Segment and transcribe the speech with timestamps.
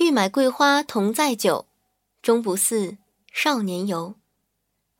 [0.00, 1.66] 欲买桂花同载酒，
[2.20, 2.98] 终不似
[3.32, 4.16] 少年游。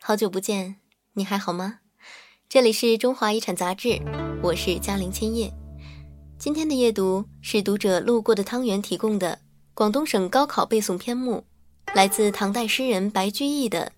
[0.00, 0.76] 好久不见，
[1.14, 1.80] 你还好吗？
[2.48, 4.00] 这里是中华遗产杂志，
[4.40, 5.52] 我是嘉玲千叶。
[6.38, 9.40] 今天的夜读是读者路过的汤圆提供的
[9.74, 11.44] 广东省高考背诵篇目，
[11.92, 13.90] 来自唐代诗人白居易的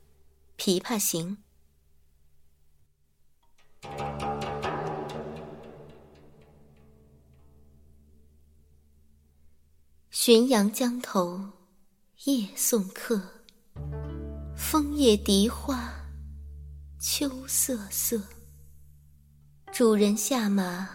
[0.64, 1.36] 《琵琶行》。
[10.26, 11.40] 浔阳江头
[12.24, 13.22] 夜送客，
[14.56, 15.88] 枫叶荻花
[16.98, 18.20] 秋瑟瑟。
[19.72, 20.88] 主人下马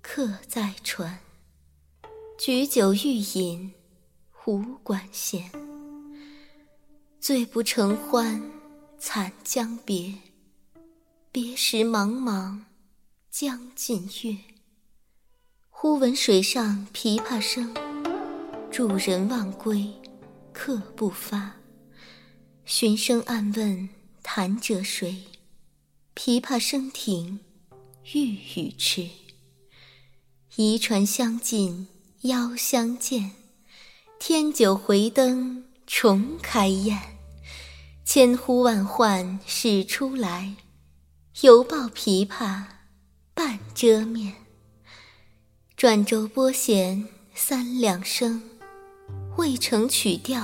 [0.00, 1.18] 客在船，
[2.38, 3.74] 举酒欲饮
[4.46, 5.50] 无管弦。
[7.18, 8.40] 醉不成欢
[8.96, 10.14] 惨将别，
[11.32, 12.60] 别时茫茫
[13.28, 14.38] 江浸月。
[15.68, 17.87] 忽闻水上琵琶声。
[18.70, 19.92] 主人忘归，
[20.52, 21.56] 客不发。
[22.64, 23.88] 寻声暗问
[24.22, 25.24] 弹者谁？
[26.14, 27.40] 琵琶声停，
[28.12, 29.08] 欲语迟。
[30.56, 31.88] 移船相近
[32.22, 33.32] 邀相见，
[34.18, 36.98] 添酒回灯重开宴。
[38.04, 40.54] 千呼万唤始出来，
[41.40, 42.64] 犹抱琵琶
[43.34, 44.34] 半遮面。
[45.76, 48.42] 转轴拨弦三两声。
[49.38, 50.40] 未成曲调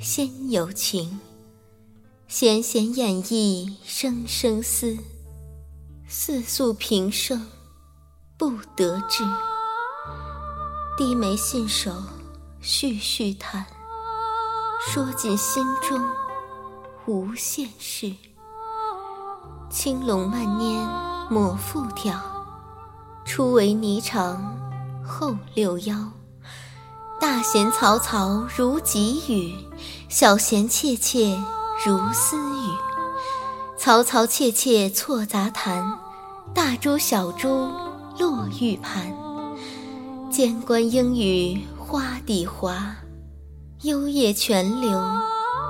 [0.00, 1.20] 先有情，
[2.26, 4.96] 弦弦掩抑声声思，
[6.08, 7.46] 似诉平生
[8.38, 9.22] 不得志。
[10.96, 11.92] 低眉信手
[12.62, 13.66] 续续弹，
[14.80, 16.00] 说尽心中
[17.04, 18.14] 无限事。
[19.68, 22.18] 轻拢慢拈抹复挑，
[23.26, 24.40] 初为霓裳
[25.04, 26.10] 后六幺。
[27.20, 29.56] 大弦嘈嘈如急雨，
[30.08, 31.36] 小弦切切
[31.84, 32.70] 如私语。
[33.76, 35.98] 嘈嘈切切错杂弹，
[36.54, 37.48] 大珠小珠
[38.18, 39.12] 落玉盘。
[40.30, 42.94] 间关莺语花底滑，
[43.82, 44.90] 幽咽泉流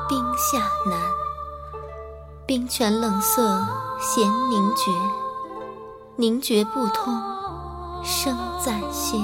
[0.06, 1.00] 冰下难。
[2.46, 3.66] 冰泉冷涩
[4.00, 4.92] 弦凝绝，
[6.16, 7.18] 凝绝不通
[8.04, 9.16] 声暂歇。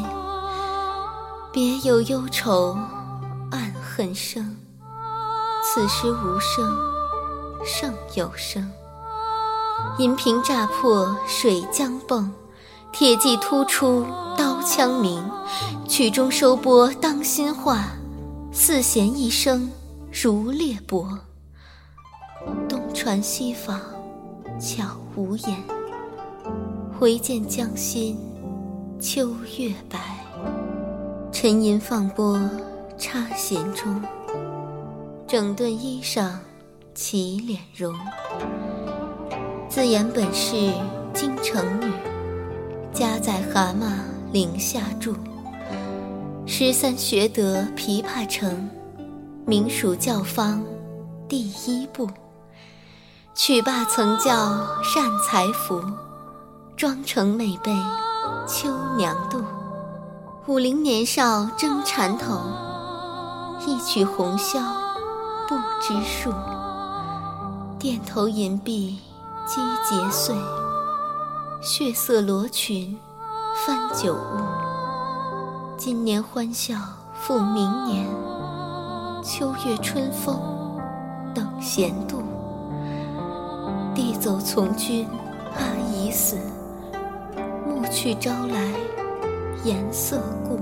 [1.54, 2.76] 别有忧愁
[3.52, 4.56] 暗恨生，
[5.62, 6.76] 此时无声
[7.64, 8.68] 胜有声。
[9.98, 12.28] 银瓶乍破水浆迸，
[12.90, 14.04] 铁骑突出
[14.36, 15.24] 刀枪鸣。
[15.88, 17.84] 曲终收拨当心画，
[18.50, 19.70] 四弦一声
[20.10, 21.20] 如裂帛。
[22.68, 23.78] 东船西舫
[24.58, 24.84] 悄
[25.14, 25.62] 无言，
[26.98, 28.18] 回见江心
[29.00, 30.00] 秋月白。
[31.34, 32.40] 沉吟放拨
[32.96, 34.00] 插弦中，
[35.26, 36.30] 整顿衣裳
[36.94, 37.92] 起敛容。
[39.68, 40.72] 自言本是
[41.12, 41.92] 京城女，
[42.92, 43.90] 家在蛤蟆
[44.32, 45.16] 陵下住。
[46.46, 48.70] 十三学得琵琶成，
[49.44, 50.62] 名属教坊
[51.28, 52.08] 第一部。
[53.34, 55.82] 曲罢曾教善才服，
[56.76, 57.72] 妆成每被
[58.46, 59.42] 秋娘妒。
[60.46, 62.38] 五陵年少争缠头，
[63.66, 64.60] 一曲红绡
[65.48, 66.30] 不知数。
[67.80, 68.94] 钿头银篦
[69.46, 70.36] 击节碎，
[71.62, 72.94] 血色罗裙
[73.64, 74.38] 翻酒污。
[75.78, 76.74] 今年欢笑
[77.14, 78.06] 复明年，
[79.24, 80.38] 秋月春风
[81.34, 82.22] 等闲度。
[83.94, 85.08] 弟走从军
[85.56, 86.36] 阿姨死，
[87.66, 88.93] 暮去朝来。
[89.64, 90.58] 颜色故，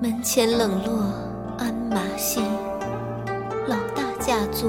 [0.00, 1.04] 门前冷落
[1.56, 2.40] 鞍马稀。
[3.68, 4.68] 老大嫁作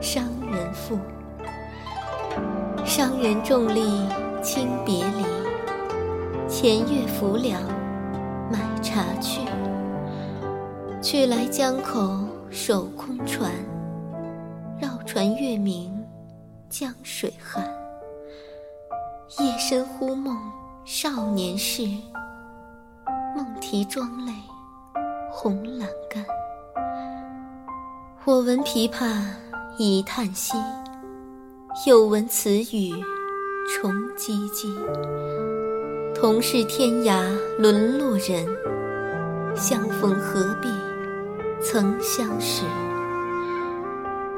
[0.00, 0.96] 商人妇，
[2.84, 4.08] 商人重利
[4.40, 5.24] 轻别离。
[6.48, 7.60] 前月浮梁
[8.48, 9.40] 买茶去，
[11.02, 12.16] 去来江口
[12.48, 13.50] 守空船。
[14.80, 16.06] 绕船月明
[16.68, 17.64] 江水寒，
[19.40, 20.38] 夜深忽梦。
[20.88, 21.82] 少年事，
[23.34, 24.32] 梦啼妆泪
[25.32, 26.24] 红阑干。
[28.24, 29.20] 我闻琵琶
[29.78, 30.56] 已叹息，
[31.88, 32.92] 又闻此语
[33.68, 34.72] 重唧唧。
[36.14, 38.46] 同是天涯沦落人，
[39.56, 40.68] 相逢何必
[41.60, 42.62] 曾相识。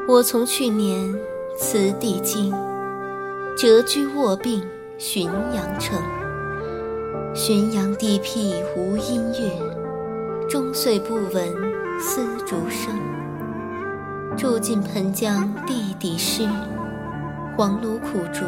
[0.09, 1.15] 我从去年
[1.59, 2.55] 辞帝京，
[3.55, 4.67] 谪居卧病
[4.99, 6.01] 浔阳城。
[7.35, 11.55] 浔阳地僻无音乐，终岁不闻
[12.01, 12.99] 丝竹声。
[14.37, 16.49] 住近盆江地底湿，
[17.57, 18.45] 黄芦苦竹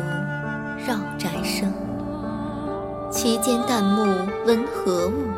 [0.87, 1.73] 绕宅生。
[3.11, 4.05] 其间旦暮
[4.47, 5.29] 闻何物？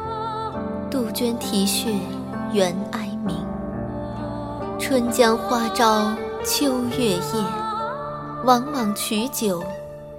[0.91, 1.91] 杜鹃啼血
[2.53, 3.37] 猿哀鸣。
[4.79, 7.45] 春江花朝秋月夜，
[8.45, 9.63] 往往取酒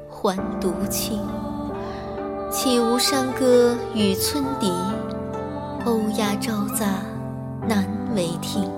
[0.09, 1.19] 还独倾。
[2.53, 4.71] 岂无山歌与村笛？
[5.85, 6.85] 欧鸦招杂
[7.67, 7.83] 难
[8.15, 8.71] 为听。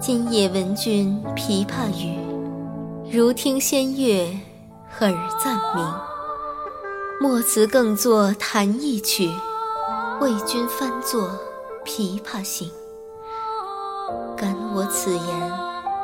[0.00, 2.16] 今夜闻君琵琶语，
[3.10, 4.32] 如听仙乐
[5.00, 5.12] 耳
[5.42, 5.92] 暂明。
[7.20, 9.28] 莫辞更作弹一曲，
[10.20, 11.28] 为君翻作
[11.84, 12.70] 《琵琶行》。
[14.36, 15.52] 感我此言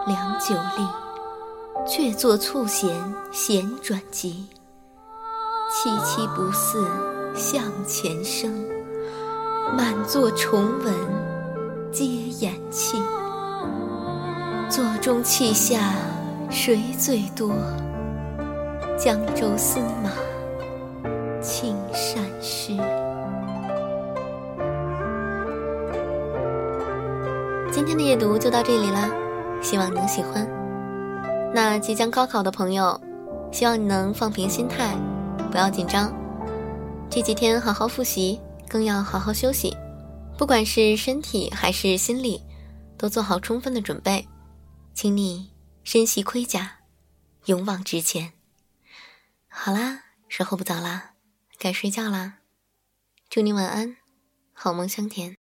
[0.08, 2.90] 良久立，却作促弦
[3.30, 4.48] 弦转急。
[5.82, 6.87] 凄凄不似
[7.34, 8.55] 向前声，
[9.76, 10.94] 满座重闻
[11.90, 13.02] 皆掩泣。
[14.70, 15.93] 座中泣下
[16.49, 17.50] 谁最多？
[18.96, 20.12] 江州司马
[21.40, 22.76] 青衫湿。
[27.73, 29.11] 今天的阅读就到这里啦，
[29.61, 30.49] 希望你能喜欢。
[31.52, 33.00] 那即将高考的朋友，
[33.50, 34.96] 希望你能放平心态。
[35.52, 36.10] 不要紧张，
[37.10, 39.76] 这几天好好复习，更要好好休息。
[40.38, 42.43] 不管是身体还是心理，
[42.96, 44.26] 都做好充分的准备。
[44.94, 45.52] 请你
[45.84, 46.78] 身系盔甲，
[47.44, 48.32] 勇往直前。
[49.46, 51.12] 好啦，时候不早啦，
[51.58, 52.38] 该睡觉啦。
[53.28, 53.98] 祝你晚安，
[54.55, 55.37] 好梦香甜。